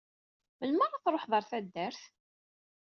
[0.59, 2.01] Melmi ara truḥeḍ ɣer taddart?